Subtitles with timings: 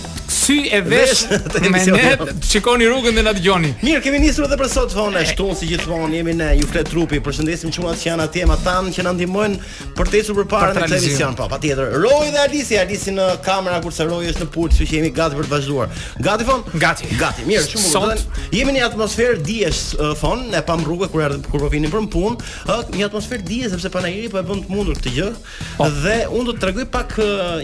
[0.50, 1.29] ty e vesh
[1.75, 5.46] me ne shikoni rrugën dhe na dëgjoni mirë kemi nisur edhe për sot fona ashtu
[5.59, 9.12] si gjithmonë jemi ne ju flet trupi përshëndesim shumë që janë atje ata që na
[9.14, 9.61] ndihmojnë
[9.98, 14.09] për të ecur përpara në televizion po patjetër Roy dhe Alisi Alisi në kamera kurse
[14.11, 17.46] Roy është në pult kështu që jemi gati për të vazhduar gati fon gati gati
[17.46, 19.85] mirë shumë mirë jemi në atmosferë diës
[20.21, 23.93] fon ne pam rrugë kur ardhm kur po vinim për punë një atmosferë diës sepse
[23.95, 25.30] panairi po e bën të mundur këtë gjë
[25.79, 25.91] po.
[26.03, 27.16] dhe unë do të tregoj pak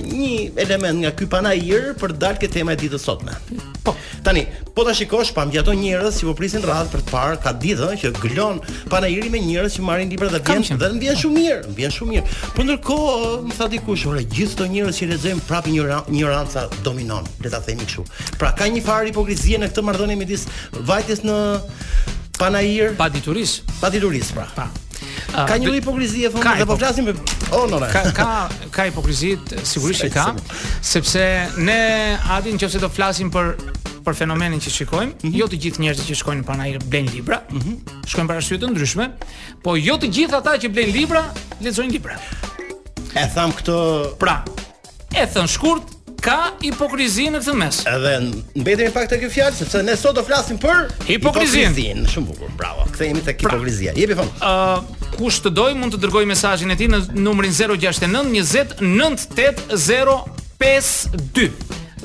[0.06, 0.32] një
[0.66, 3.32] element nga ky panair për dalë këtë tema ditës sotme.
[3.82, 3.96] Po.
[4.22, 4.44] Tani,
[4.76, 7.88] po ta shikosh pa gjato njerëz që po prisin radhë për të parë ka ditë
[8.04, 8.60] që glon
[8.92, 12.38] panajiri me njerëz që marrin libra dhe vjen dhe vjen shumë mirë, vjen shumë mirë.
[12.56, 16.46] Por ndërkohë, më tha dikush, ora gjithë këto njerëz që lexojnë prapë një një
[16.86, 18.06] dominon, le ta themi kështu.
[18.40, 20.46] Pra ka një farë hipokrizie në këtë marrëdhënie midis
[20.76, 21.36] vajtës në
[22.38, 24.48] panair pa dituris, pa dituris pra.
[24.58, 24.68] Pa.
[25.36, 27.18] Ah, ka një hipokrizi e fundit apo flasim për
[27.54, 28.26] onore Ka ka
[28.72, 29.34] ka hipokrizi,
[29.68, 30.30] sigurisht që ka,
[30.84, 31.20] sepse
[31.60, 31.76] ne
[32.24, 33.50] atë nëse do flasim për
[34.06, 35.34] për fenomenin që shikojmë, mm -hmm.
[35.36, 37.94] jo të gjithë njerëzit që shkojnë në panaj blejnë libra, mm -hmm.
[38.06, 39.06] shkojnë para syve të ndryshme,
[39.64, 41.22] po jo të gjithë ata që blejnë libra
[41.62, 42.14] lexojnë libra.
[43.20, 43.76] E tham këtë
[44.18, 44.42] pra,
[45.12, 45.82] e thën shkurt
[46.22, 47.82] ka hipokrizi në këtë mes.
[47.86, 51.74] Edhe mbetemi pak te kjo fjalë sepse ne sot do flasim për hipokrizin.
[52.06, 52.86] Shumë bukur, bravo.
[52.94, 53.92] Kthehemi te pra, hipokrizia.
[53.96, 54.30] Jepi fund.
[54.40, 60.18] Ëh, kush të doj mund të dërgoj mesajin e ti në numërin 069 20 98
[60.58, 61.50] 052 dhe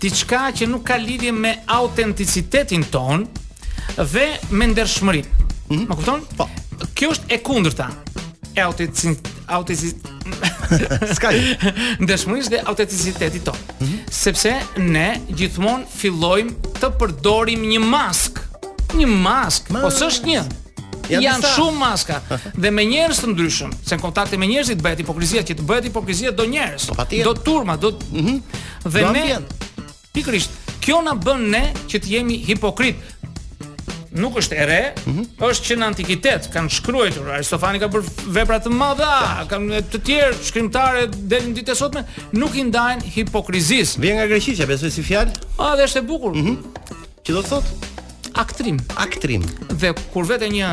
[0.00, 3.26] diçka që nuk ka lidhje me autenticitetin ton
[3.96, 5.26] dhe me ndershmërinë.
[5.26, 5.88] Mm -hmm.
[5.88, 6.24] Ma kupton?
[6.36, 6.48] Po.
[6.94, 7.90] Kjo është e kundërta.
[8.56, 9.96] E autenticit autenticit
[11.16, 11.28] ska
[12.00, 13.56] ndeshmëris dhe autenticiteti ton.
[13.80, 13.98] Mm -hmm.
[14.10, 18.40] Sepse ne gjithmonë fillojmë të përdorim një maskë,
[18.96, 20.00] një maskë, po Mas.
[20.02, 20.42] është një.
[21.08, 22.20] Janë, janë shumë maska
[22.62, 25.84] dhe me njerëz të ndryshëm, se në kontakte me njerëzit bëhet hipokrizia, që të bëhet
[25.84, 28.40] hipokrizia do njerëz, po, do turma, do mm -hmm.
[28.90, 29.24] dhe do ne
[30.16, 32.96] Pikërisht, kjo na bën ne që të jemi hipokrit.
[34.16, 35.26] Nuk është e re, mm -hmm.
[35.48, 39.10] është që në antikitet kanë shkruar, Aristofani ka bërë vepra të mëdha,
[39.50, 42.02] kanë të tjerë shkrimtarë deri në ditët e sotme
[42.40, 43.98] nuk i ndajnë hipokrizis.
[44.00, 45.36] Vjen nga Greqia, besoj si fjalë?
[45.60, 46.32] Ah, dhe është e bukur.
[46.34, 46.56] Mm -hmm.
[47.26, 47.68] Që do të thotë
[48.44, 49.42] aktrim, aktrim.
[49.80, 50.68] Dhe kur vete një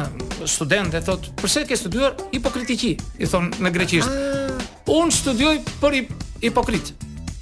[0.56, 4.10] student e thotë, "Përse ke studuar hipokritiqi?" i thon në greqisht.
[4.10, 5.00] Ah.
[5.00, 5.92] Unë studioj për
[6.42, 6.94] hipokrit.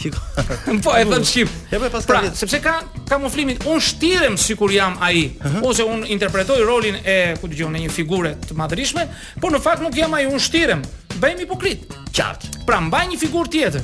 [0.01, 0.81] Shikon.
[0.81, 1.49] po e thon shqip.
[1.71, 2.73] Ja po pastaj pra, sepse ka
[3.09, 5.69] kamuflimin, un shtirem sikur jam ai uh -huh.
[5.69, 9.07] ose un interpretoj rolin e ku në një figure të madhërishme,
[9.41, 10.81] por në fakt nuk jam ai, un shtirem.
[11.19, 11.79] Bëjmë hipokrit.
[12.15, 12.65] Qartë.
[12.65, 13.81] Pra mbaj një figurë tjetër.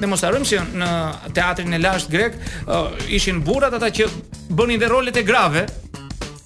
[0.00, 0.88] Ne mos harrojmë se në
[1.34, 4.04] teatrin e lashtë grek uh, ishin burrat ata që
[4.50, 5.66] bënin dhe rolet e grave,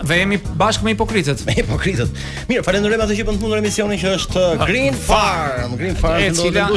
[0.06, 1.42] Dhe jemi bashkë me hipokritet.
[1.48, 2.20] Me hipokritet.
[2.50, 5.76] Mirë, falenderojmë atë që pëndë po mundur emisionin që është uh, Green Farm.
[5.80, 6.68] Green Farm, e, cila...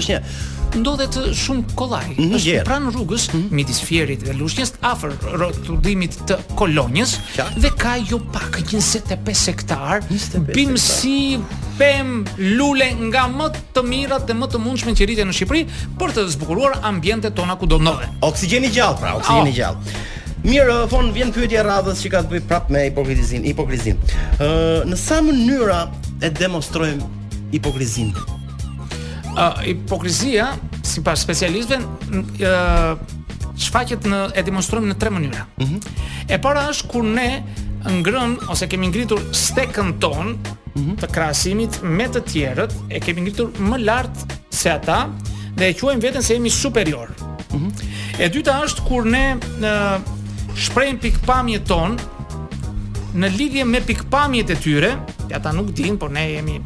[0.80, 2.08] ndodhet shumë kollaj.
[2.18, 3.48] Mm -hmm, pranë rrugës mhm.
[3.52, 7.18] midis fjerit dhe lushnjës afër rrotullimit të kolonjës
[7.58, 11.42] dhe ka jo pak 25 hektar, 25 bimësi
[11.80, 12.08] pem
[12.60, 15.62] lule nga më të mirat dhe më të mundshme që rriten në Shqipëri
[16.02, 18.12] për të zbukuruar ambientet tona ku do ndodhen.
[18.30, 19.54] Oksigjeni i gjallë pra, oksigjeni i oh.
[19.54, 19.60] Ah.
[19.60, 20.08] gjallë.
[20.50, 23.98] Mirë, fon vjen pyetja radhës që ka të bëjë prapë me hipokrizin, hipokrizin.
[24.02, 25.80] Ë, uh, në sa mënyra
[26.26, 27.08] e demonstrojmë
[27.56, 28.12] hipokrizin?
[28.12, 30.50] Ë, uh, hipokrizia
[30.88, 31.80] sipas specialistëve
[32.10, 35.48] ë uh, shfaqet në e demonstrojmë në tre mënyra.
[35.48, 35.64] Ëh.
[35.64, 36.06] Mhm.
[36.30, 37.30] E para është kur ne
[37.88, 40.36] ngrën ose kemi ngritur stekën ton
[40.76, 40.96] mhm.
[41.00, 44.24] të krasimit me të tjerët, e kemi ngritur më lart
[44.54, 45.06] se ata
[45.56, 47.12] dhe e quajmë veten se jemi superior.
[47.54, 47.70] Mhm.
[48.20, 49.24] E dyta është kur ne
[49.64, 49.74] në
[50.60, 51.96] shprehim pikpamjet ton
[53.16, 54.92] në lidhje me pikpamjet e tyre,
[55.34, 56.60] ata nuk din, por ne jemi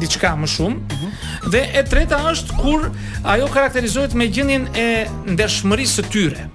[0.00, 0.76] diçka më shumë.
[0.76, 1.50] Mhm.
[1.52, 2.86] Dhe e treta është kur
[3.34, 6.46] ajo karakterizohet me gjendjen e ndeshmërisë së tyre.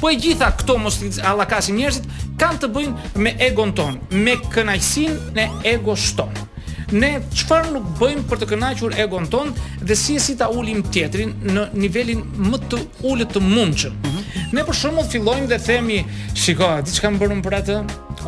[0.00, 0.98] Po e gjitha këto mos
[1.30, 2.06] allakasin njerëzit,
[2.42, 6.46] kanë të bëjnë me egon ton, me kënajsin e ego shtonë.
[6.94, 10.84] Ne çfarë nuk bëjmë për të kënaqur egon ton dhe si e si ta ulim
[10.94, 13.96] tjetrin në nivelin më të ulët të mundshëm.
[13.96, 14.13] Mm -hmm.
[14.54, 15.98] Ne për shumë fillojmë dhe themi
[16.38, 17.76] Shiko, di që kam bërë më për atë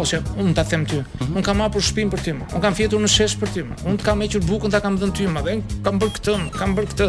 [0.03, 1.29] Ose, unë të them ty mhm.
[1.39, 4.07] Unë kam apur shpim për ty Unë kam fjetur në shesh për ty Unë të
[4.09, 5.45] kam hequr bukën të kam dhënë ty më
[5.87, 7.09] kam bërë këtë Kam bërë këtë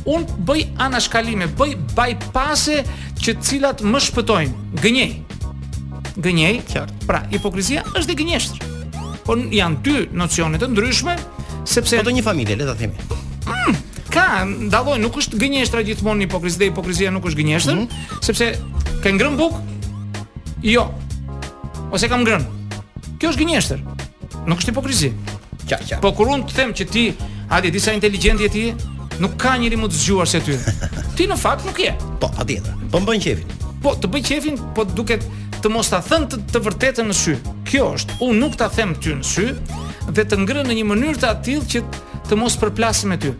[0.07, 2.77] Unë bëj anashkalime, bëj bypasse
[3.19, 5.09] që cilat më shpëtojnë, gënjej,
[6.17, 6.61] gënjej.
[6.67, 7.03] Qartë.
[7.07, 8.73] Pra, hipokrizia është dhe gënjeshtër.
[9.27, 11.15] Po janë dy nocione të ndryshme,
[11.67, 13.07] sepse po të një familje, le ta themi.
[13.45, 13.79] Mm,
[14.13, 18.03] ka, ndalloj, nuk është gënjeshtra gjithmonë hipokrizia, hipokrizia nuk është gënjeshtër, mm.
[18.25, 18.51] sepse
[19.03, 19.57] ke ngrën buk.
[20.65, 20.87] Jo.
[21.93, 22.45] Ose kam ngrën.
[23.19, 23.83] Kjo është gënjeshtër.
[24.49, 25.13] Nuk është hipokrizi.
[25.67, 26.01] Qartë, qartë.
[26.05, 27.05] Po kur unë të them që ti,
[27.51, 28.63] hadi, disa inteligjentje ti,
[29.21, 30.55] nuk ka njëri më të zgjuar se ty.
[31.17, 31.89] Ti në fakt nuk je.
[32.21, 32.75] Po, patjetër.
[32.93, 33.47] Po mbën qefin.
[33.81, 35.23] Po të bëj qefin, po duket
[35.67, 37.33] të mos ta thënë të, të vërtetën në sy.
[37.67, 39.49] Kjo është, u nuk ta them ty në sy
[40.15, 41.81] dhe të ngrën në një mënyrë të tillë që
[42.29, 43.33] të mos përplasim me ty.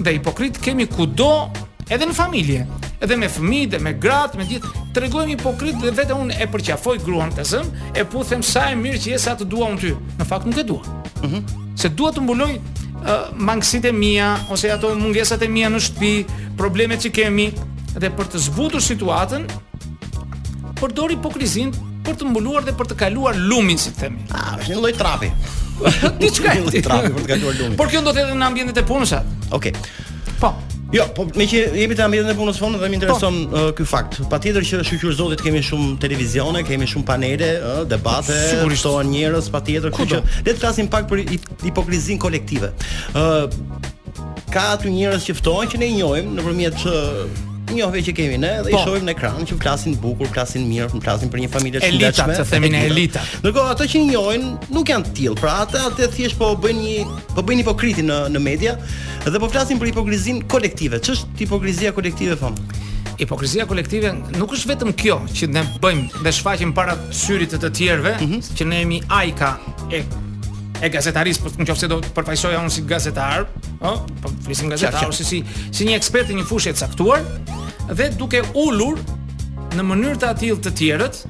[0.00, 1.50] Dhe hipokrit kemi kudo
[1.92, 2.62] edhe në familje,
[3.04, 7.34] edhe me fëmijë me gratë, me gjithë tregojmë hipokrit dhe vetë unë e përqafoj gruan
[7.36, 9.92] të zëm, e pu sa e mirë që sa të dua unë ty.
[10.22, 10.96] Në fakt nuk e dua.
[11.26, 11.44] Mhm.
[11.76, 17.04] Se dua të mbuloj uh, mangësitë mia ose ato mungesat e mia në shtëpi, problemet
[17.04, 17.50] që kemi
[18.00, 19.44] dhe për të zbutur situatën
[20.80, 21.72] përdor hipokrizin
[22.04, 24.26] për të mbuluar dhe për të kaluar lumin, si themi.
[24.36, 25.30] Ah, është një lloj trapi.
[26.22, 27.76] Diçka e lloj trapi për të kaluar lumin.
[27.80, 29.14] Por kjo ndodh të në ambientet e punës.
[29.14, 29.56] Okej.
[29.56, 30.38] Okay.
[30.42, 30.50] Po.
[30.94, 32.98] Jo, po me që jemi te ambientet e punës fonë dhe më po.
[32.98, 33.62] intereson po.
[33.62, 34.18] uh, ky fakt.
[34.30, 38.36] Patjetër që shoqur zotit kemi shumë televizione, kemi shumë panele, uh, debate,
[38.74, 41.24] shtohen njerëz patjetër, kështu që le të flasim pak për
[41.64, 42.74] hipokrizin kolektive.
[43.14, 48.12] Ë uh, ka aty njerëz që ftohen që ne i njohim nëpërmjet uh, njohve që
[48.16, 48.76] kemi ne dhe po.
[48.78, 52.06] i shohim në ekran që flasin bukur, flasin mirë, flasin për një familje të ndaçme.
[52.06, 53.22] Elita, të themin ne elita.
[53.42, 54.40] Ndërkohë ato që i
[54.74, 55.36] nuk janë të tillë.
[55.40, 58.74] Pra ata atë thjesht po bëjnë një po bëjnë hipokriti në në media
[59.24, 61.00] dhe po flasin për hipokrizin kolektive.
[61.04, 62.58] Ç'është hipokrizia kolektive thon?
[63.20, 67.72] Hipokrizia kolektive nuk është vetëm kjo që ne bëjmë dhe shfaqim para syrit të të
[67.80, 68.54] tjerëve, mm -hmm.
[68.58, 69.52] që ne jemi ajka
[69.92, 70.02] e
[70.82, 73.44] e gazetarisë, por në qoftë se do të përfaqësoja unë si gazetar,
[73.78, 73.92] ë,
[74.22, 75.42] po flisim gazetar ose si
[75.74, 77.24] si një ekspert i një fushë e caktuar
[77.90, 78.98] dhe duke ulur
[79.76, 81.20] në mënyrë të atill të tjerët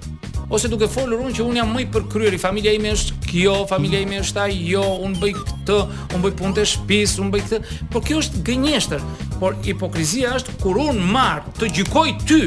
[0.55, 4.02] ose duke folur unë që un jam më i përkryer familja ime është kjo, familja
[4.05, 5.79] ime është ajo, jo, un bëj këtë,
[6.17, 9.06] un bëj punë të shtëpis, un bëj këtë, por kjo është gënjeshtër.
[9.41, 12.43] Por hipokrizia është kur un marr të gjykoj ty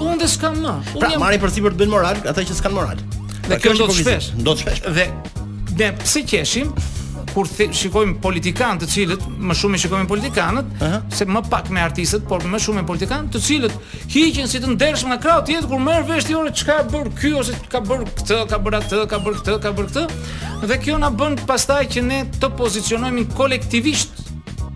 [0.03, 0.75] Un dhe s'kam më.
[0.95, 1.21] Un pra, jam...
[1.25, 3.01] marrin për sipër të bëjnë moral ata që s'kan moral.
[3.43, 4.81] Dhe pra, kjo do të shpesh, do shpesh.
[4.97, 5.09] Dhe
[5.79, 6.71] ne pse qeshim?
[7.33, 11.05] kur thi, shikojmë politikanë të cilët më shumë i shikojmë politikanët uh -huh.
[11.13, 13.75] se më pak me artistët, por më shumë me politikanë të cilët
[14.15, 17.09] hiqen si të ndershëm nga krau tjetër kur merr vesh ti ora çka e bën
[17.21, 20.03] ky ose ka bër këtë, ka bër atë, ka bër këtë, ka bër këtë.
[20.69, 24.13] Dhe kjo na bën pastaj që ne të pozicionohemi kolektivisht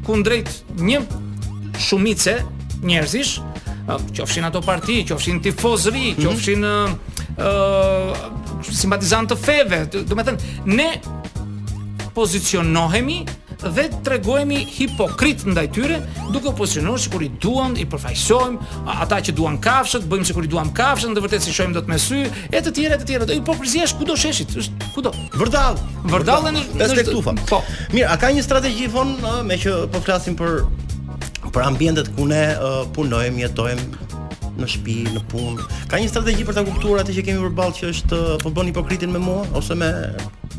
[0.06, 0.48] kundrejt
[0.88, 0.98] një
[1.78, 2.34] shumice
[2.82, 3.32] njerëzish,
[4.16, 6.24] qofshin ato parti, qofshin tifozri, mhm.
[6.26, 6.98] qofshin ë mm
[7.36, 8.58] -hmm.
[8.58, 10.88] uh, simpatizantë feve, do të thënë ne
[12.16, 13.18] pozicionohemi
[13.74, 15.98] dhe të tregojemi hipokrit ndaj tyre,
[16.32, 18.56] duke pozicionuar sikur i duam i përfaqësojm
[18.94, 21.96] ata që duan kafshët, bëjmë sikur i duam kafshën, në vërtetë si shohim dot me
[22.00, 25.12] sy, e të tjera e të tjera, do i popërziesh kudo sheshit, është kudo.
[25.36, 25.80] Vërdall,
[26.12, 27.36] vërdallën në është tek tufa.
[27.50, 27.60] Po.
[27.96, 29.16] Mirë, a ka një strategji von
[29.48, 30.62] me që po flasim për
[31.56, 34.16] për ambientet ku ne uh, punojmë, jetojmë
[34.60, 35.68] në shtëpi, në punë.
[35.92, 39.12] Ka një strategji për ta kuptuar atë që kemi përballë që është po bën hipokritin
[39.12, 39.88] me mua ose me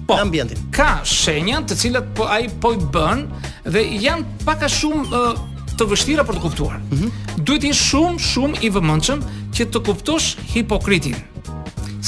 [0.07, 0.61] po, në ambientin.
[0.73, 3.25] Ka shenja të cilat po ai po i bën
[3.67, 5.39] dhe janë pak a shumë uh,
[5.77, 6.79] të vështira për të kuptuar.
[6.81, 7.23] Mm -hmm.
[7.45, 9.21] Duhet të jesh shumë shumë i vëmendshëm
[9.57, 11.15] që të kuptosh hipokritin.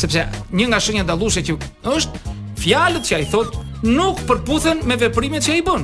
[0.02, 1.58] Sepse një nga shenjat dallueshme që
[1.96, 3.52] është fjalët që ai thot
[3.98, 5.84] nuk përputhen me veprimet që ai bën.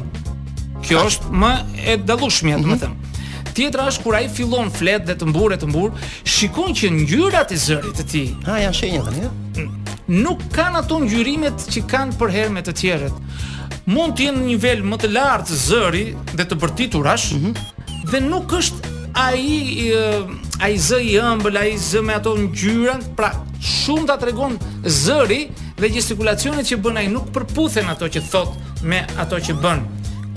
[0.85, 1.51] Kjo është më
[1.85, 2.63] e dallueshme, mm -hmm.
[2.69, 2.95] do të them.
[3.55, 5.91] Tjetra është kur ai fillon flet dhe të mburë të mburë,
[6.35, 8.27] shikon që ngjyrat e zërit të tij.
[8.45, 9.21] Ha, ah, janë shenja tani.
[9.21, 13.17] Mm nuk kanë ato ngjyrimet që kanë për hermet të tjerët.
[13.89, 18.11] Mund të jenë në nivel më të lartë zëri dhe të bërtiturash, mm -hmm.
[18.11, 19.93] dhe nuk është ai
[20.61, 23.31] ai zë i ëmbël, ai zë me ato ngjyra, pra
[23.61, 28.49] shumë ta tregon zëri dhe gestikulacionet që bën ai nuk përputhen ato që thot
[28.83, 29.79] me ato që bën.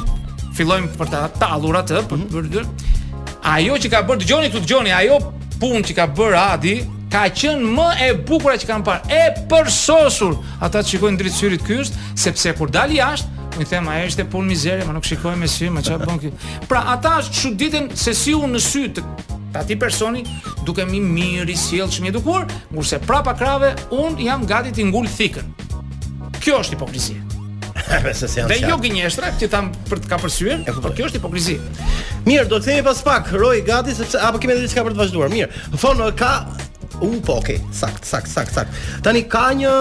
[0.57, 3.37] fillojmë për ta tallur atë për mhm.
[3.53, 5.21] ajo që ka bërë dëgjoni tu dëgjoni ajo
[5.61, 6.75] punë që ka bërë Adi
[7.11, 9.11] ka qenë më e bukura që kam parë.
[9.11, 10.37] E përsosur.
[10.63, 14.23] Ata të shikojnë drejt syrit ky është, sepse kur dali jashtë, më them ai është
[14.23, 16.53] e punë mizere, më nuk shikoj me sy, më çfarë bën kë.
[16.71, 19.03] Pra ata çuditën se si unë në sy të
[19.59, 20.21] ati personi
[20.63, 25.11] duke mi mirë i mi i edukuar, kurse prapa krave un jam gati të ngul
[25.11, 25.51] thikën.
[26.41, 27.19] Kjo është hipokrizi.
[28.47, 31.57] Dhe jo gënjeshtra, që tam për të ka përsyer, por kjo është hipokrizi.
[32.23, 35.01] Mirë, do të themi pas pak, roj gati sepse apo kemi edhe diçka për të
[35.03, 35.33] vazhduar.
[35.33, 36.31] Mirë, fon ka
[37.01, 37.57] U po, okay.
[37.73, 38.69] Sakt, sakt, sakt, sakt.
[39.01, 39.73] Tani ka një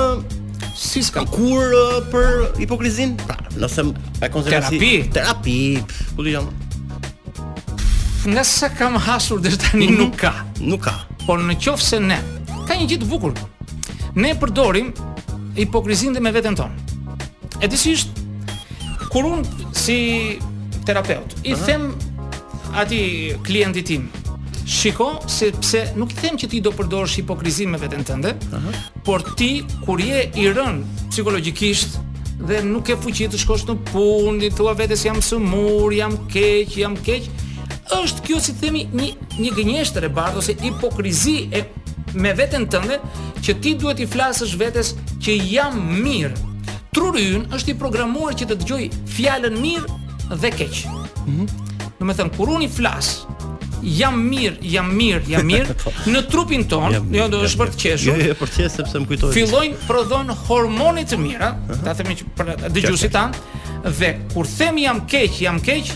[0.76, 3.14] si ska kur uh, për hipokrizin?
[3.20, 3.84] Pra, nëse
[4.24, 5.58] e konsideroj terapi, terapi.
[6.16, 6.48] Po di jam.
[8.32, 10.00] Nëse kam hasur deri tani mm -hmm.
[10.00, 10.32] nuk ka,
[10.64, 10.94] nuk ka.
[11.26, 12.16] Por në qoftë se ne
[12.66, 13.32] ka një gjë të bukur.
[14.14, 14.88] Ne përdorim
[15.56, 16.74] hipokrizin dhe me veten tonë.
[17.60, 18.08] E disisht,
[19.12, 19.44] kur unë
[19.76, 19.98] si
[20.86, 21.64] terapeut i uh -huh.
[21.66, 21.94] them
[22.72, 24.08] atij klientit tim,
[24.70, 28.74] Shiko, sepse nuk them që ti do përdorësh hipokrizi me veten tënde, uh -huh.
[29.04, 30.76] por ti kur je i rën
[31.10, 31.98] psikologjikisht
[32.48, 36.94] dhe nuk ke fuqi të shkosh në punë, thua vetes jam sëmur, jam keq, jam
[37.06, 37.22] keq,
[38.02, 39.08] është kjo si themi një
[39.42, 41.60] një gënjeshtër e bardh ose hipokrizi e
[42.14, 42.96] me veten tënde
[43.44, 45.74] që ti duhet i flasësh vetes që jam
[46.04, 46.36] mirë.
[46.94, 48.84] Truri ynë është i programuar që të dëgjoj
[49.16, 49.86] fjalën mirë
[50.40, 50.74] dhe keq.
[50.90, 50.90] Ëh.
[51.26, 51.48] Mm
[52.00, 53.06] Do të thënë kur unë flas
[53.84, 55.92] jam mirë, jam mirë, jam mirë po.
[56.10, 58.12] në trupin ton, jo do është për të qeshur.
[58.12, 59.38] Jo, jo, jo, për të qeshur sepse më kujtohet.
[59.38, 61.50] Fillojnë prodhon hormone të mira,
[61.84, 63.34] ta themi që për dëgjuesit tan
[63.96, 65.88] dhe kur them jam keq, jam keq,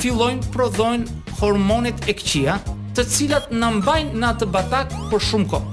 [0.00, 2.56] fillojnë prodhojnë hormonet e këqija,
[2.96, 5.72] të cilat na mbajnë në atë batak për shumë kohë.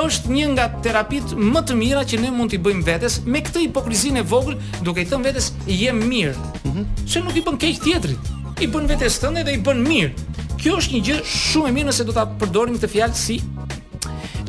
[0.00, 3.64] Është një nga terapit më të mira që ne mund t'i bëjmë vetes me këtë
[3.64, 4.54] hipokrizinë e vogël,
[4.86, 6.36] duke i thënë vetes jam mirë.
[6.36, 7.08] Mm -hmm.
[7.10, 10.14] Se nuk i bën keq tjetrit, i bën vetes tënde dhe i bën mirë
[10.60, 13.40] kjo është një gjë shumë e mirë nëse do ta përdorim këtë fjalë si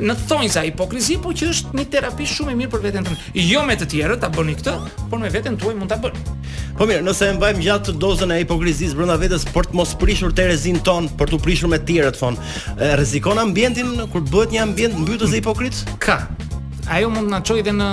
[0.02, 3.28] në thonjza hipokrizi, po që është një terapi shumë e mirë për veten tonë.
[3.44, 4.74] Jo me të tjerët ta bëni këtë,
[5.12, 6.24] por me veten tuaj mund ta bëni.
[6.80, 10.34] Po mirë, nëse e mbajmë gjatë dozën e hipokrizisë brenda vetes për të mos prishur
[10.36, 12.40] terezin ton, për të prishur me të tjerët thon,
[12.82, 15.84] rrezikon ambientin kur bëhet një ambient mbytës e hipokrit?
[16.02, 16.22] Ka.
[16.92, 17.86] Ajo mund na çojë edhe në,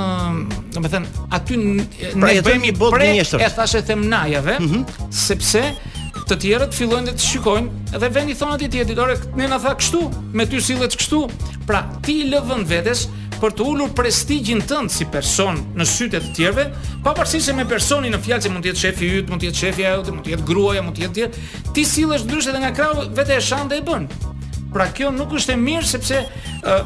[0.78, 1.84] domethënë, aty ne
[2.16, 3.44] pra bëhemi botë gënjeshtër.
[3.46, 5.10] E thashë them najave, mm -hmm.
[5.14, 5.66] sepse
[6.28, 9.72] të tjerët fillojnë dhe të shikojnë dhe vendi thonë atë tjetër, "Dore, ne na tha
[9.80, 10.02] kështu,
[10.36, 11.20] me ty sillet kështu."
[11.68, 13.06] Pra, ti i lëvën vetes
[13.40, 16.64] për të ulur prestigjin tënd si person në sytë të tjerëve,
[17.04, 19.56] pavarësisht se me personin në fjalë që mund të jetë shefi yt, mund të jetë
[19.62, 21.34] shefja jote, mund të jetë gruaja, mund të jetë tjetër,
[21.74, 24.08] ti sillesh ndryshe dhe nga krau vetë e shande e bën.
[24.74, 26.24] Pra kjo nuk është e mirë sepse
[26.64, 26.84] uh,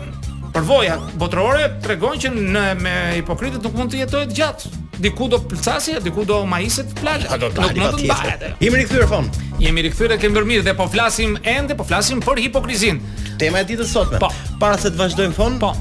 [0.53, 5.97] Përvoja botërore tregon që në me hipokritët nuk mund të jetohet gjatë diku do pëlcasi,
[6.05, 7.27] diku do maiset plaj.
[7.33, 8.47] Ato do të bëhet.
[8.63, 9.29] Jemi rikthyer fon.
[9.63, 13.03] Jemi rikthyer te Kembërmir dhe po flasim ende, po flasim për hipokrizin.
[13.43, 14.23] Tema e ditës sotme.
[14.23, 14.31] Po.
[14.63, 15.75] Para se të vazhdojmë fon, po.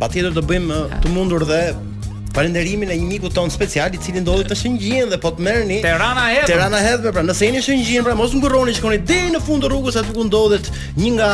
[0.00, 1.62] Patjetër do bëjmë të mundur dhe
[2.34, 5.76] falënderimin e një miku ton special i cili ndodhi të shëngjin dhe po të merrni
[5.84, 9.62] Tirana Hedh Tirana Hedh pra nëse jeni shëngjin pra mos ngurroni shikoni deri në fund
[9.64, 11.28] të rrugës aty ku ndodhet një nga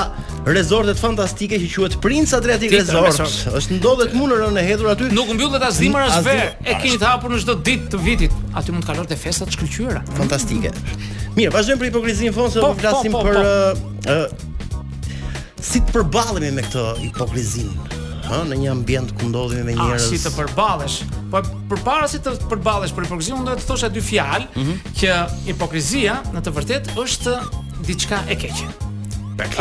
[0.50, 5.08] rezortet fantastike që quhet Prince Adriatic Resort është ndodhet më në rënë e hedhur aty
[5.16, 8.34] nuk mbyllet as dimër as verë e keni të hapur në çdo ditë të vitit
[8.60, 10.74] aty mund të kalosh te festa të shkëlqyera fantastike
[11.38, 14.46] mirë vazhdojmë për hipokrizin fon do po, flasim po, po, për uh, uh,
[15.60, 17.98] Si të përbalemi me këtë hipokrizin
[18.46, 20.08] në një ambient ku ndodhemi me ah, njerëz.
[20.10, 20.98] si të përballesh.
[21.32, 24.94] Po përpara si të përballesh për hipokrizinë, unë do të thosha dy fjalë mm -hmm.
[25.00, 25.16] që
[25.48, 27.36] hipokrizia në të vërtetë është
[27.86, 28.68] diçka e keqe.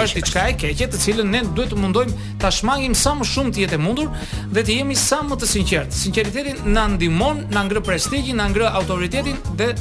[0.04, 3.52] është diçka e keqe të cilën ne duhet të mundojmë ta shmangim sa më shumë
[3.54, 4.08] të jetë e mundur
[4.54, 5.92] dhe të jemi sa më të sinqertë.
[6.04, 9.76] Sinqeriteti na ndihmon, na ngre prestigjin, na ngre autoritetin dhe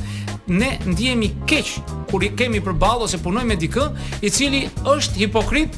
[0.46, 1.68] ne ndihemi keq
[2.10, 3.84] kur i kemi përballë ose punojmë me dikë
[4.22, 5.70] i cili është hipokrit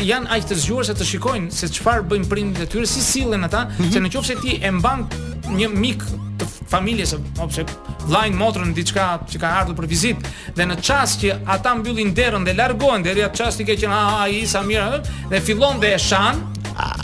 [0.00, 3.44] janë aq të zgjuar se të shikojnë se çfarë bëjnë prindërit e tyre, si sillen
[3.44, 3.92] ata, mhm.
[3.92, 5.04] se nëse ti e mban
[5.52, 7.14] një mik të familjes
[7.44, 7.64] ose
[8.06, 12.46] vllajën motrën diçka që ka ardhur për vizitë dhe në çast që ata mbyllin derën
[12.46, 16.00] dhe largohen deri atë çast i keqen ah ai sa mirë dhe fillon dhe e
[16.08, 16.42] shan
[16.74, 16.94] ah.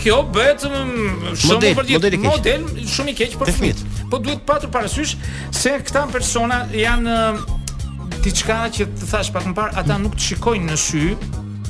[0.00, 4.44] kjo bëhet mm, shumë model, për model, model shumë i keq për fëmijët po duhet
[4.48, 5.16] patur parasysh
[5.62, 10.28] se këta persona janë mm, diçka që të thash pak më parë ata nuk të
[10.30, 11.06] shikojnë në sy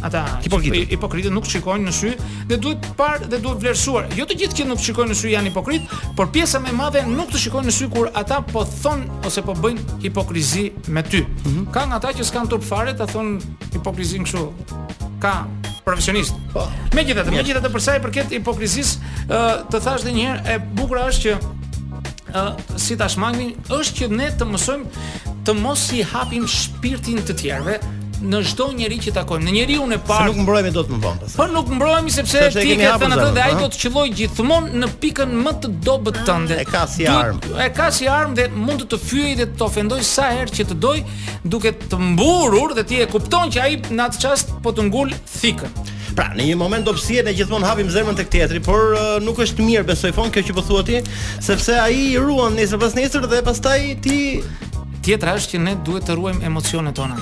[0.03, 2.13] ata hipokritët hipokritët nuk shikojnë në sy
[2.51, 5.33] dhe duhet të parë dhe duhet vlerësuar jo të gjithë që nuk shikojnë në sy
[5.35, 8.65] janë hipokrit por pjesa më e madhe nuk të shikojnë në sy kur ata po
[8.71, 11.73] thon ose po bëjnë hipokrizi me ty mm -hmm.
[11.75, 13.41] ka nga ata që s'kan turp fare ta thon
[13.73, 14.43] hipokrizin kështu
[15.21, 15.35] ka
[15.85, 18.99] profesionist po megjithatë megjithatë për sa i përket hipokrizis
[19.71, 21.33] të thash edhe një herë e bukur është që
[22.39, 24.85] uh, si tashmangin është që ne të mësojmë
[25.45, 27.75] të mos i hapim shpirtin të tjerëve
[28.28, 29.47] në çdo njerëz që takojmë.
[29.49, 30.31] Në njeriu në parë.
[30.31, 31.30] Se nuk mbrojemi dot më vonë.
[31.39, 34.91] Po nuk mbrohemi sepse ti ke thënë atë dhe ai do të qelloj gjithmonë në
[35.02, 36.58] pikën më të dobët tënde.
[36.63, 37.54] E ka si armë.
[37.67, 40.69] E ka si armë dhe mund të të fyej dhe të ofendoj sa herë që
[40.73, 40.99] të doj,
[41.56, 45.15] duke të mburur dhe ti e kupton që ai në atë çast po të ngul
[45.37, 45.80] thikën.
[46.15, 49.65] Pra, në një moment dobësie ne gjithmonë hapim zemrën tek teatri, por uh, nuk është
[49.67, 51.00] mirë besoj fon kjo që po thuati,
[51.43, 54.21] sepse ai i ruan nesër pas nesër dhe pastaj ti
[55.04, 57.19] Tjetra është që ne duhet të ruajmë emocionet tona.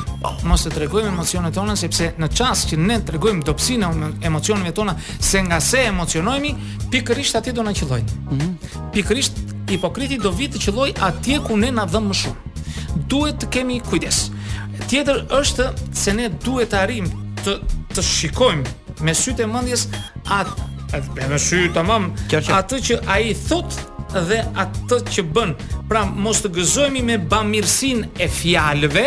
[0.46, 4.94] Mos të tregojmë emocionet tona sepse në çast që ne tregojmë dobësinë me emocionet tona
[5.18, 6.52] se nga se emocionohemi,
[6.94, 8.14] pikërisht atje do na qellojnë.
[8.30, 8.92] Mm -hmm.
[8.94, 9.34] Pikërisht
[9.70, 13.04] hipokriti do vitë të qelloj atje ku ne na dhëm më shumë.
[13.10, 14.30] Duhet të kemi kujdes.
[14.88, 15.64] Tjetër është
[15.94, 17.06] se ne duhet të arrim
[17.44, 17.52] të
[17.94, 18.64] të shikojmë
[19.04, 19.88] me sy të mendjes
[20.24, 22.12] atë me sy tamam
[22.60, 25.52] atë që ai thotë dhe atë që bën.
[25.88, 29.04] Pra mos të gëzohemi me bamirësinë e fjalëve,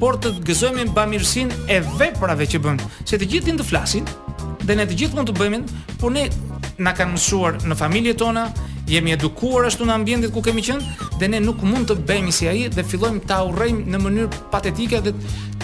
[0.00, 2.80] por të gëzohemi me bamirësinë e veprave që bën.
[3.04, 4.06] Se të gjithë din të flasin,
[4.66, 6.26] dhe ne të gjithë mund të bëjmë, por ne
[6.84, 8.46] na kanë mësuar në familjet tona,
[8.86, 12.48] jemi edukuar ashtu në ambientet ku kemi qenë, dhe ne nuk mund të bëjmë si
[12.50, 15.12] ai dhe fillojmë ta urrejmë në mënyrë patetike dhe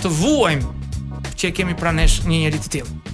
[0.02, 3.11] të vuajmë që e kemi pranesh një njerit të tjilë.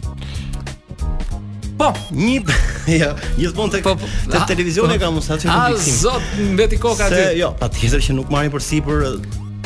[1.79, 2.59] Po, një
[2.99, 5.99] jo, gjithmonë tek po, po tek televizioni po, kam mos atë nuk diksim.
[5.99, 7.21] A zot mbeti koka aty.
[7.39, 9.07] Jo, patjetër që nuk marrin përsipër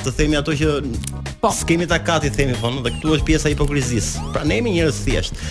[0.02, 0.72] të themi ato që
[1.40, 1.52] po.
[1.56, 4.26] s'kemi ta kati themi thonë dhe këtu është pjesa e hipokrizisë.
[4.34, 5.42] Pra ne jemi njerëz thjesht.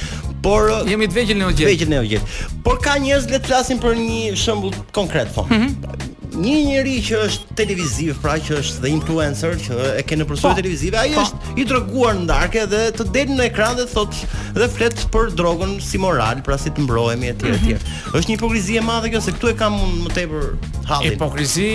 [0.45, 1.65] Por jemi të vëgjël në ogjet.
[1.71, 2.37] Vëgjël në ogjet.
[2.65, 5.57] Por ka njerëz që flasin për një shembull konkret thonë.
[5.63, 10.25] Mhm një njeri që është televiziv, pra që është dhe influencer, që e ke në
[10.29, 11.23] profesion po, televizive, ai po.
[11.25, 15.75] është i treguar ndarke dhe të del në ekran dhe thotë dhe flet për drogën
[15.83, 17.73] si moral, pra si të mbrohemi etj mm -hmm.
[17.73, 17.73] etj.
[17.73, 18.15] Mhm.
[18.19, 20.47] Është një hipokrizi e madhe kjo se këtu e kam unë më tepër
[20.89, 21.11] hallin.
[21.11, 21.71] Hipokrizi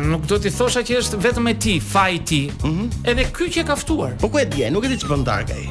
[0.00, 2.88] Nuk do t'i thosha që është vetëm e ti, faj ti mm -hmm.
[3.10, 5.70] Edhe ky që e kaftuar Po ku e dje, nuk e di çfarë pëndar Ai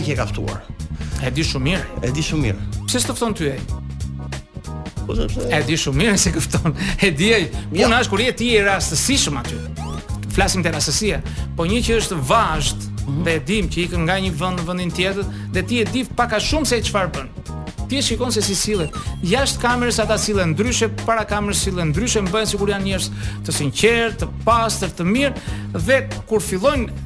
[0.00, 0.58] A që e kaftuar
[1.26, 3.60] E di shumë mirë E di shumë mirë Pse s'të ty ai?
[5.50, 6.72] E di shumë mirë se kupton.
[7.04, 7.64] E di, jo.
[7.74, 9.58] puna është kur je ti i rastësishëm aty.
[10.34, 11.18] Flasim të rastësia,
[11.58, 13.22] po një që është vazhd mhm.
[13.26, 16.04] dhe e dim që ikën nga një vend në vendin tjetër dhe ti e di
[16.20, 17.28] pak a shumë se çfarë bën.
[17.84, 18.94] Ti e shikon se si sillet.
[19.28, 23.10] Jashtë kamerës ata sillen ndryshe, para kamerës sillen ndryshe, bëhen sikur janë njerëz
[23.44, 25.42] të sinqertë, të pastër, të mirë
[25.84, 25.98] dhe
[26.30, 27.04] kur fillojnë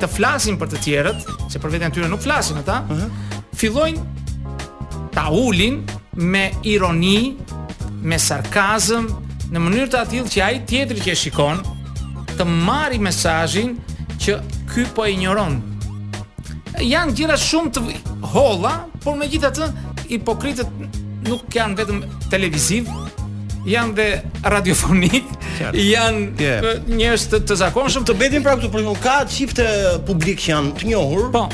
[0.00, 3.36] të flasin për të tjerët, se për veten tyre nuk flasin ata, uh -huh.
[3.52, 5.82] fillojnë ta ulin
[6.16, 7.36] me ironi,
[8.02, 9.06] me sarkazm,
[9.52, 11.62] në mënyrë të atil që ai tjetri që e shikon
[12.32, 13.74] të marri mesazhin
[14.22, 14.36] që
[14.72, 15.58] ky po e injoron.
[16.82, 17.82] Janë gjëra shumë të
[18.32, 19.68] holla, por megjithatë
[20.12, 22.00] hipokritët nuk janë vetëm
[22.32, 22.88] televiziv,
[23.68, 24.06] janë dhe
[24.54, 25.28] radiofonik,
[25.60, 25.84] janë
[26.42, 26.80] yeah.
[26.88, 29.60] njerëz të, të zakonshëm të bëhen pra këtu, por ka çift
[30.08, 31.28] publik që janë të njohur.
[31.36, 31.46] Po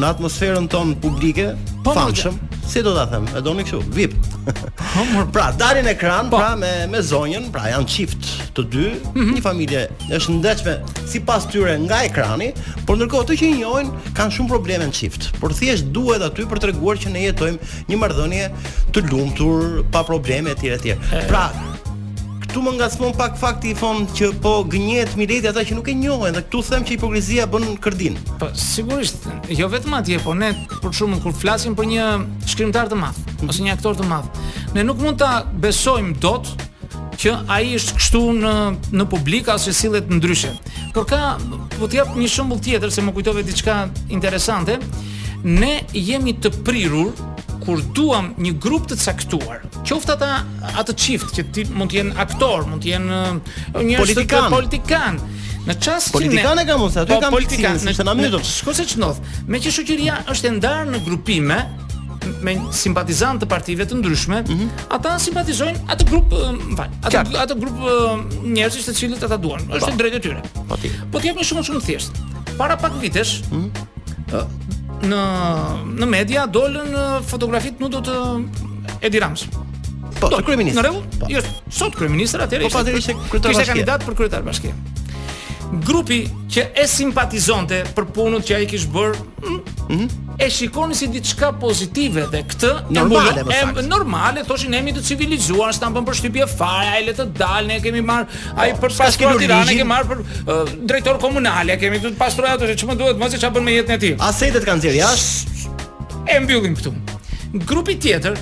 [0.00, 1.50] në atmosferën tonë publike,
[1.84, 2.36] po, famshëm.
[2.64, 3.26] Si do ta them?
[3.36, 4.14] E doni kështu, VIP.
[4.46, 5.04] Po,
[5.34, 6.40] pra, dalin ekran, po.
[6.40, 9.32] pra me me zonjën, pra janë çift të dy, mm -hmm.
[9.36, 9.82] një familje
[10.18, 10.74] është ndëshme
[11.12, 12.52] sipas tyre nga ekrani,
[12.86, 15.30] por ndërkohë ato që i njohin kanë shumë probleme në çift.
[15.40, 17.58] Por thjesht duhet aty për treguar që ne jetojmë
[17.90, 18.46] një marrëdhënie
[18.92, 20.88] të lumtur, pa probleme etj etj.
[21.30, 21.50] Pra,
[22.54, 25.94] këtu më ngacmon pak fakti i thon që po gënjehet Mileti ata që nuk e
[25.98, 28.14] njohën dhe këtu them që hipokrizia bën kërdin.
[28.38, 32.04] Po sigurisht, jo vetëm atje, po ne për shumë kur flasim për një
[32.46, 33.50] shkrimtar të madh mm -hmm.
[33.50, 34.28] ose një aktor të madh,
[34.74, 36.46] ne nuk mund ta besojmë dot
[37.18, 38.54] që ai është kështu në
[38.92, 40.52] në publik ose sillet ndryshe.
[40.94, 41.38] Por ka
[41.78, 44.78] po të jap një shembull tjetër se më kujtove diçka interesante.
[45.44, 47.10] Ne jemi të prirur
[47.66, 52.18] kur duam një grup të caktuar, qoftë ata atë çift që ti mund të jenë
[52.24, 55.20] aktor, mund të jenë uh, një politikan, politikan.
[55.64, 58.42] Në çast po, që politikan e kam ose aty kam politikan, në çfarë mënyrë do
[58.74, 59.32] se ç'ndodh?
[59.48, 61.56] Me që shoqëria është e ndarë në grupime,
[62.44, 64.84] me simpatizantë të partive të ndryshme, mm -hmm.
[64.96, 67.34] ata simpatizojnë atë grup, mfal, uh, atë Kjart.
[67.46, 68.20] atë grup uh,
[68.52, 69.62] njerëzish të cilët ata duan.
[69.72, 70.42] Është drejtë tyre.
[70.68, 70.90] Po ti.
[71.12, 72.12] Po ti jep një shumë shumë thjesht.
[72.60, 74.46] Para pak vitesh, mm -hmm
[75.08, 75.22] në
[76.00, 76.96] në media dolën
[77.28, 78.74] fotografitë nuk do të
[79.08, 79.46] Edi Rams.
[80.20, 80.76] Po, do, kryeminist.
[80.78, 81.06] Në rregull?
[81.20, 81.28] Po.
[81.32, 81.42] Jo,
[81.74, 83.50] sot kryeministra atëherë po, ishte po, kryetar bashkie.
[83.50, 84.72] Ishte kandidat për kryetar bashkie.
[85.88, 86.20] Grupi
[86.54, 89.16] që e simpatizonte për punën që ai kishte bër,
[89.48, 94.92] mm -hmm e shikoni si diçka pozitive dhe këtë normale mbulo, e, normale thoshin emi
[94.96, 98.26] të civilizuar s'ta bën përshtypje fare ai le të dalë ne kemi marr
[98.58, 102.18] ai po, për pastrim të Tiranës kemi marr për uh, drejtor komunal ja kemi duhet
[102.18, 104.84] pastroj ato që më duhet mos e ç'a bën me jetën e tij asetet kanë
[104.86, 105.70] dhënë jashtë
[106.34, 106.94] e mbyllim këtu
[107.70, 108.38] grupi tjetër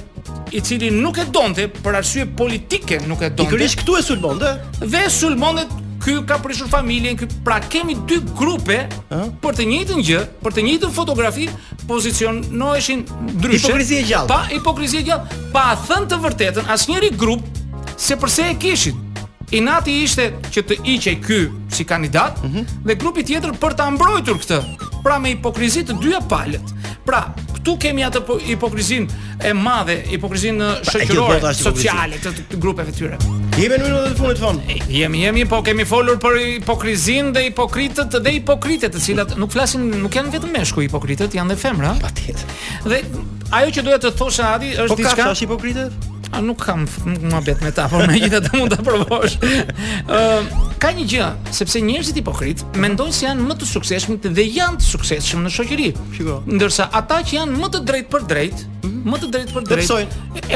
[0.52, 4.56] i cili nuk e donte për arsye politike nuk e donte ikurish këtu e sulmonte
[4.80, 5.68] dhe sulmonte
[6.02, 8.74] ky ka prishur familjen, ky pra kemi dy grupe
[9.38, 11.44] për të njëjtën gjë, për të njëjtën fotografi,
[11.88, 13.66] pozicionoheshin ndryshe.
[13.66, 14.28] Hipokrizi e gjallë.
[14.30, 17.46] Pa hipokrizi e gjallë, pa thënë të vërtetën asnjëri grup
[18.00, 19.00] se përse e kishin.
[19.52, 21.40] Inati ishte që të hiqej ky
[21.70, 22.64] si kandidat mm -hmm.
[22.88, 24.58] dhe grupi tjetër për ta mbrojtur këtë.
[25.02, 26.72] Pra me hipokrizi të dyja palët.
[27.04, 27.20] Pra,
[27.62, 33.18] këtu kemi atë po, hipokrizinë e madhe, hipokrizinë pra, shoqërore, sociale të, të grupeve tyre.
[33.60, 34.78] Jemi në minutat e fundit thonë.
[34.92, 39.84] Jemi, jemi, po kemi folur për hipokrizinë dhe hipokritët dhe hipokritet, të cilat nuk flasin,
[40.02, 41.94] nuk janë vetëm meshku hipokritët, janë dhe femra.
[42.02, 42.56] Patjetër.
[42.92, 43.02] Dhe
[43.60, 45.14] ajo që doja të thosha Adi është diska...
[45.14, 45.44] Po ka diska...
[45.44, 46.10] hipokritët?
[46.32, 46.86] A nuk kam
[47.28, 49.34] muhabet me ta, por megjithatë mund ta provosh.
[49.36, 54.46] Ëm uh, ka një gjë, sepse njerëzit hipokrit mendojnë se janë më të suksesshëm dhe
[54.46, 55.88] janë të suksesshëm në shoqëri.
[56.16, 56.38] Shiko.
[56.54, 59.12] Ndërsa ata që janë më të drejtë për drejt, mhm.
[59.12, 59.94] më të drejtë për drejt,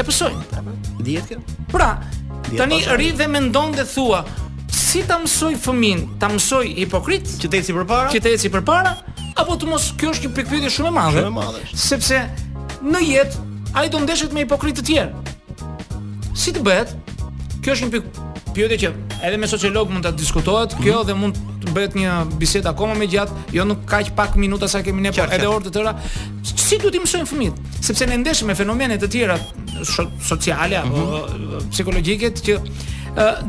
[0.01, 0.63] e pësojnë.
[1.05, 1.39] Dihet kjo?
[1.75, 1.91] Pra,
[2.49, 2.95] tani pasen.
[3.03, 4.23] ri dhe mendon dhe thua,
[4.73, 8.49] si ta mësoj fëmin, ta mësoj hipokrit, që të eci për para, që të eci
[8.57, 8.95] për para,
[9.37, 11.21] apo të mos kjo është një pikpyetje shumë e madhe.
[11.23, 11.81] Shumë e madhe.
[11.87, 12.23] Sepse
[12.81, 15.25] në jetë ai do ndeshet me hipokritë të tjerë.
[16.37, 16.91] Si të bëhet?
[17.65, 18.89] Kjo është një pikë pyetje që
[19.27, 21.07] edhe me sociolog mund ta diskutohet, kjo mm -hmm.
[21.07, 24.81] dhe mund të bëhet një bisedë akoma më gjatë, jo nuk kaq pak minuta sa
[24.83, 25.93] kemi ne, por edhe orë të tëra.
[26.43, 27.57] Si duhet të mësojmë fëmijët?
[27.89, 29.37] Sepse ne ndeshim me fenomene të tjera
[30.29, 31.69] sociale apo mm -hmm.
[31.73, 32.67] psikologjike që uh,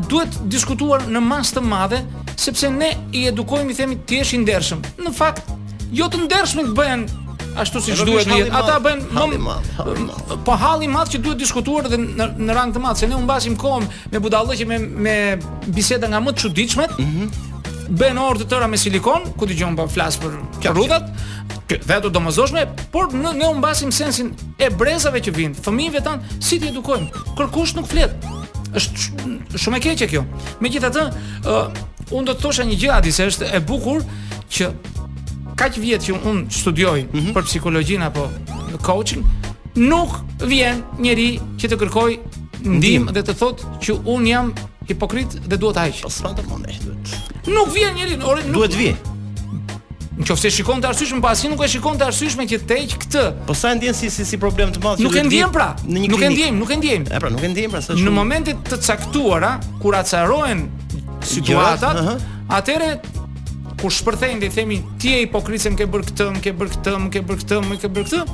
[0.08, 2.02] duhet diskutuar në masë të madhe,
[2.36, 4.80] sepse ne i edukojmë i themi ti je i ndershëm.
[5.04, 5.42] Në fakt,
[5.92, 7.04] jo të ndershmit bëhen
[7.62, 8.54] ashtu siç duhet të jetë.
[8.58, 9.56] Ata bën më
[10.28, 13.16] po, po halli i madh që duhet diskutuar dhe në, rang të madh se ne
[13.18, 15.16] u mbasim kohë me budallëqi me me
[15.74, 16.98] biseda nga më të çuditshmet.
[16.98, 17.56] Mm -hmm.
[17.98, 20.32] Bën orë të tëra me silikon, ku dëgjojmë pa flas për
[20.64, 21.06] rrugët.
[21.68, 25.54] dhe vetë do mëzoshme, por në, ne unë basim sensin e brezave që vijnë.
[25.66, 27.08] Fëmijëve tan si ti edukojmë?
[27.36, 28.12] Kërkush nuk flet.
[28.74, 28.98] Është
[29.62, 30.22] shumë e keqe kjo.
[30.60, 31.10] Megjithatë, ë
[31.52, 31.66] uh,
[32.16, 34.00] unë do të thosha një gjë atë se është e bukur
[34.54, 34.64] që
[35.58, 37.34] kaq vjet që un studioj mm -hmm.
[37.34, 38.28] për psikologjin apo
[38.86, 39.24] coaching,
[39.74, 40.10] nuk
[40.46, 42.12] vjen njëri që të kërkoj
[42.62, 44.54] ndihmë dhe të thotë që un jam
[44.88, 45.92] hipokrit dhe duhet ta haj.
[46.48, 46.58] Po
[47.52, 48.96] Nuk vjen njëri, orë nuk duhet vjen.
[50.18, 52.74] Në qofë se shikon të arsyshme, pa asin nuk e shikon të arsyshme që te
[53.02, 53.24] këtë.
[53.46, 54.98] Po sa e ndjen si, si, si problem të madhë?
[54.98, 57.02] Pra, nuk e ndjen pra, nuk e ndjen, nuk e ndjen.
[57.14, 57.80] E pra, nuk e ndjen pra.
[57.80, 60.66] Në momentit të caktuara, kur acarohen
[61.22, 62.18] situatat, uh -huh.
[62.58, 62.90] atere
[63.78, 67.22] ku shpërthejnë dhe i themi ti e hipokrisëm ke bërë këtëm, ke bërë këtëm, ke
[67.26, 68.32] bërë këtëm, ke bërë këtëm,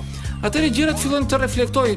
[0.49, 1.89] atëre gjërat fillojnë të reflektoj,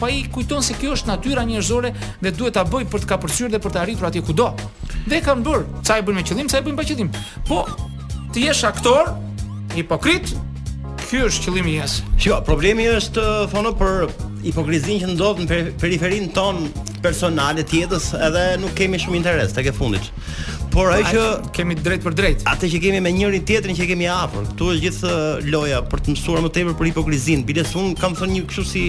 [0.00, 1.92] pa i kujton se kjo është natyra njërzore
[2.24, 4.48] dhe duhet ta bëj për të ka përsyrë dhe për të arritur atje kudo.
[5.08, 7.12] Dhe kam bërë, ca i me qëllim, ca e bëjnë pa qëllim.
[7.50, 7.60] Po,
[8.32, 9.12] të jesh aktor,
[9.76, 10.32] hipokrit,
[11.04, 12.06] ky është qëllimi i jesë.
[12.30, 14.08] Jo, problemi është, uh, thonë, për
[14.48, 16.64] hipokrizin që ndodhë në periferin ton
[17.04, 20.08] personale jetës, edhe nuk kemi shumë interes të ke fundit
[20.74, 22.40] por ai po, që kemi drejt për drejt.
[22.50, 24.48] Atë që kemi me njërin tjetrin që kemi afër.
[24.54, 25.18] Ktu është gjithë
[25.54, 28.82] loja për të mësuar më tepër për hipokrizin Biles un kam thënë një kështu si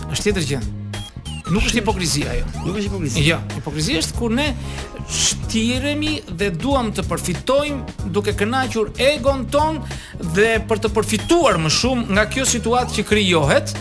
[0.08, 0.62] Është tjetër gjë.
[1.48, 2.48] Nuk është hipokrizia ajo.
[2.66, 3.26] Nuk është hipokrizia.
[3.30, 4.48] Jo, hipokrizia është kur ne
[5.08, 9.78] shtiremi dhe duam të përfitojmë duke kënaqur egon ton
[10.36, 13.72] dhe për të përfituar më shumë nga kjo situatë që krijohet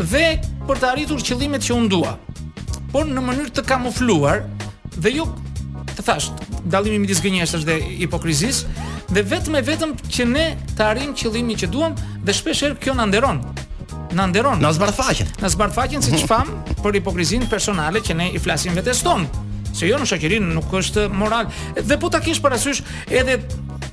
[0.00, 0.24] dhe
[0.68, 2.14] për të arritur qëllimet që unë dua.
[2.92, 4.46] Por në mënyrë të kamufluar
[4.96, 5.28] dhe jo
[5.92, 6.30] të thash,
[6.72, 11.68] dallimi midis gënjeshtrës dhe hipokrizisë dhe vetëm e vetëm që ne të arrim qëllimin që
[11.74, 13.42] duam dhe shpesh herë kjo na nderon.
[14.16, 14.58] Na nderon.
[14.62, 15.28] Na zbardhfaqen.
[15.42, 16.48] Na zbardhfaqen si fam
[16.80, 21.06] për hipokrizinë personale që ne i flasim vetes tonë se jo në shakirin nuk është
[21.14, 21.48] moral.
[21.78, 23.38] Dhe po ta për parasysh edhe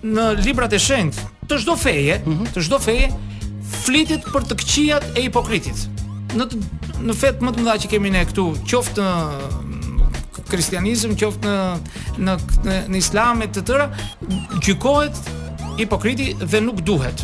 [0.04, 1.18] në librat e shend
[1.50, 2.52] të çdo feje, mm -hmm.
[2.56, 3.10] të çdo feje
[3.86, 5.88] flitet për të këqijat e hipokritit.
[6.38, 6.56] Në të,
[7.08, 9.06] në fet më të mëdha që kemi ne këtu, qoftë
[10.50, 12.36] kristianizëm, qoftë në në
[12.68, 13.88] në, në islam e të tëra,
[14.63, 15.16] gjykohet
[15.80, 17.24] hipokriti dhe nuk duhet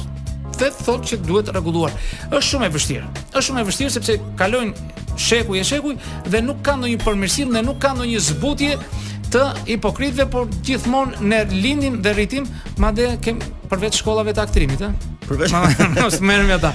[0.59, 1.93] dhe thotë që duhet rregulluar.
[2.29, 3.09] Është shumë e vështirë.
[3.31, 5.97] Është shumë e vështirë sepse kalojnë sheku e shekuj
[6.29, 8.77] dhe nuk kanë ndonjë përmirësim dhe nuk kanë ndonjë zbutje
[9.33, 12.45] të hipokritëve, por gjithmonë në lindin dhe rritim,
[12.83, 13.39] madje kem
[13.71, 15.07] përveç shkollave të aktrimit, ëh.
[15.27, 15.55] Përveç
[15.97, 16.69] mos merrem ata.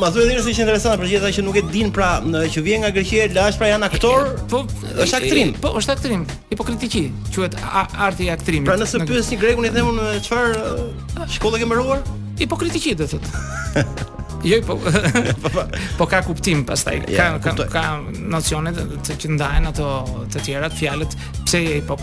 [0.00, 2.40] Ma thuaj dhënë se është interesante për gjithë ata që nuk e din pra në,
[2.52, 4.64] që vjen nga Greqia e lashtë pra janë aktor, po
[5.04, 7.04] është aktrim, po është aktrim, hipokritiqi,
[7.36, 7.54] quhet
[8.02, 8.66] arti i aktrimit.
[8.68, 12.02] Pra nëse pyetni grekun i themun çfarë shkolle ke mbaruar?
[12.40, 13.82] hipokritiki do thotë.
[14.46, 14.76] Jo, po,
[15.98, 17.00] po ka kuptim pastaj.
[17.08, 17.84] Ka, ka, ka,
[18.34, 18.84] nocione të,
[19.16, 19.88] që ndajn ato
[20.32, 21.96] të tjera, fjalët pse je po.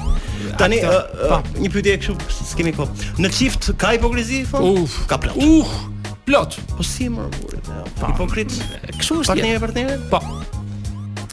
[0.60, 2.18] Tani një pyetje kështu,
[2.54, 3.12] s'kemi kohë.
[3.24, 4.66] Në çift ka hipokrizi fon?
[4.66, 4.88] Po?
[4.88, 5.40] Uf, ka plot.
[5.44, 5.78] Uf,
[6.28, 6.60] plot.
[6.74, 7.70] Po si më burit?
[8.02, 8.10] Po.
[8.10, 8.58] Hipokrit.
[8.90, 9.38] Kështu është.
[9.38, 10.00] Partneri partneri?
[10.12, 10.24] Po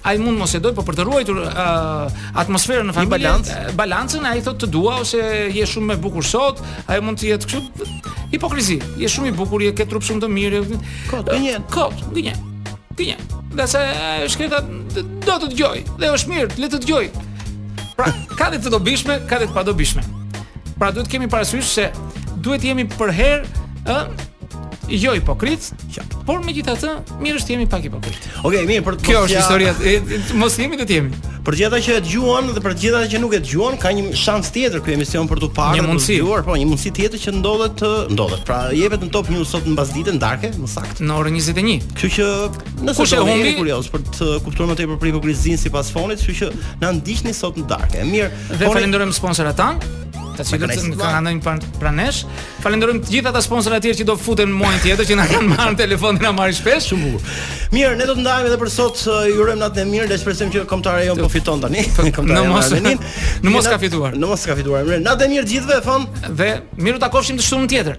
[0.02, 3.50] ai mund mos e doj, por për të ruajtur uh, atmosferën në familje, balanc.
[3.52, 5.20] Eh, balancën, ai thotë të dua ose
[5.54, 7.88] je shumë e bukur sot, ai mund të jetë kështu
[8.32, 8.78] hipokrizi.
[9.00, 10.62] Je shumë i bukur, je ke trup shumë të mirë.
[11.10, 11.58] Kot, gënjen.
[11.58, 12.46] Eh, kot, gënjen.
[12.96, 13.26] Gënjen.
[13.56, 14.62] Dhe eh, se shkreta
[14.96, 17.04] do të dëgjoj dhe është mirë, le të dëgjoj.
[17.98, 18.08] Pra,
[18.38, 20.06] ka dhe të dobishme, ka dhe të pa dobishme.
[20.80, 21.90] Pra, duhet kemi parasysh se
[22.40, 23.52] duhet jemi për herë,
[23.92, 24.02] ë,
[24.96, 26.08] jo hipokrit, ja.
[26.28, 26.90] Por megjithatë,
[27.22, 28.26] mirë është jemi pak hipokrit.
[28.44, 29.72] Okej, mirë, për Kjo është historia,
[30.38, 31.20] mos jemi do të jemi.
[31.46, 34.04] Për gjithë ata që dëgjuan dhe për gjithë ata që nuk e dëgjuan, ka një
[34.20, 35.78] shans tjetër ky emision për t'u parë.
[35.80, 38.44] për mundësi, dhjuar, po, një mundësi tjetër që ndodhet të ndodhet.
[38.48, 41.88] Pra, jepet në Top News sot në bazditën darke, më saktë Në orën 21.
[41.96, 42.28] Kështu që
[42.84, 46.36] nëse kush e humbi kurioz për të kuptuar më tepër për hipokrizin sipas fonit, kështu
[46.42, 48.04] që na ndiqni sot në darke.
[48.04, 50.08] Mirë, dhe falenderojmë sponsorat tanë.
[50.38, 52.06] Të cilët të kanë ndonjë një pranë
[52.60, 55.50] Falenderojm të gjithë ata sponsorë të tjerë që do futen muajin tjetër që na kanë
[55.54, 56.88] marrë telefonin na marrin shpesh.
[56.90, 57.32] Shumë bukur.
[57.74, 60.18] Mirë, ne do të ndajmë edhe për sot uh, ju uh, natën e mirë, le
[60.26, 61.84] po të që komtarja jon po fiton tani.
[62.30, 64.16] Në mos Në mos ka fituar.
[64.20, 64.84] Në mos ka fituar.
[64.88, 66.06] Mirë, natën e mirë të gjithëve, fam.
[66.40, 67.98] Dhe mirë të takojmë të shtunën tjetër.